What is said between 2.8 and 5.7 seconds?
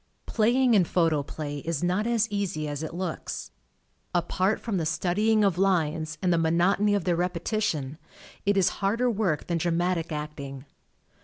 it looks. Apart from the studying of